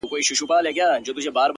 [0.03, 1.49] •په وينو لژنده اغيار وچاته څه وركوي،